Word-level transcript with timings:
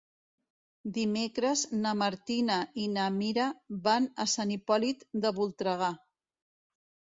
Dimecres 0.95 1.61
na 1.83 1.91
Martina 1.99 2.57
i 2.85 2.87
na 2.95 3.05
Mira 3.19 3.47
van 3.91 4.09
a 4.27 4.29
Sant 4.35 4.57
Hipòlit 4.59 5.07
de 5.29 5.37
Voltregà. 5.39 5.95